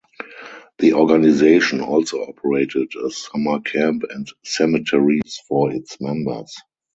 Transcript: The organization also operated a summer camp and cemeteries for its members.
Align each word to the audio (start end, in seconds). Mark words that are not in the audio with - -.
The 0.79 0.93
organization 0.93 1.79
also 1.79 2.23
operated 2.25 2.91
a 2.95 3.11
summer 3.11 3.59
camp 3.59 4.01
and 4.09 4.27
cemeteries 4.43 5.39
for 5.47 5.71
its 5.71 5.97
members. 6.01 6.55